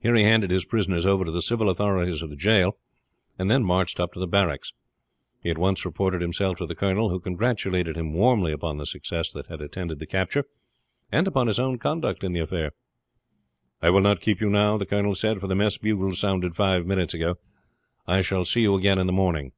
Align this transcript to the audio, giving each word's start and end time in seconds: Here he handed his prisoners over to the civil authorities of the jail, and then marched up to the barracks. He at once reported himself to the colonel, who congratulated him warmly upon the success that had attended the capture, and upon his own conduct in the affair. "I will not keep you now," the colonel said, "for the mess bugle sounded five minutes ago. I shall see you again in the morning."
Here 0.00 0.14
he 0.14 0.22
handed 0.24 0.50
his 0.50 0.66
prisoners 0.66 1.06
over 1.06 1.24
to 1.24 1.30
the 1.30 1.40
civil 1.40 1.70
authorities 1.70 2.20
of 2.20 2.28
the 2.28 2.36
jail, 2.36 2.76
and 3.38 3.50
then 3.50 3.64
marched 3.64 3.98
up 3.98 4.12
to 4.12 4.20
the 4.20 4.26
barracks. 4.26 4.74
He 5.42 5.48
at 5.48 5.56
once 5.56 5.86
reported 5.86 6.20
himself 6.20 6.58
to 6.58 6.66
the 6.66 6.74
colonel, 6.74 7.08
who 7.08 7.18
congratulated 7.20 7.96
him 7.96 8.12
warmly 8.12 8.52
upon 8.52 8.76
the 8.76 8.84
success 8.84 9.32
that 9.32 9.46
had 9.46 9.62
attended 9.62 9.98
the 9.98 10.04
capture, 10.04 10.44
and 11.10 11.26
upon 11.26 11.46
his 11.46 11.58
own 11.58 11.78
conduct 11.78 12.22
in 12.22 12.34
the 12.34 12.40
affair. 12.40 12.72
"I 13.80 13.88
will 13.88 14.02
not 14.02 14.20
keep 14.20 14.42
you 14.42 14.50
now," 14.50 14.76
the 14.76 14.84
colonel 14.84 15.14
said, 15.14 15.40
"for 15.40 15.46
the 15.46 15.54
mess 15.54 15.78
bugle 15.78 16.12
sounded 16.14 16.54
five 16.54 16.84
minutes 16.84 17.14
ago. 17.14 17.38
I 18.06 18.20
shall 18.20 18.44
see 18.44 18.60
you 18.60 18.74
again 18.74 18.98
in 18.98 19.06
the 19.06 19.10
morning." 19.10 19.52